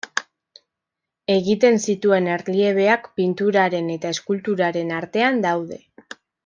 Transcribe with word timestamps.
Egiten 1.33 1.77
zituen 1.93 2.31
erliebeak 2.37 3.07
pinturaren 3.21 3.95
eta 3.99 4.17
eskulturaren 4.17 4.99
artean 5.05 5.43
daude. 5.49 5.83